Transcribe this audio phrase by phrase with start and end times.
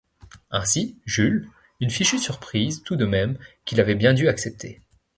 [0.49, 1.47] Ainsi Jules,
[1.79, 4.81] une fichue surprise tout de même, qu’il avait bien dû accepter.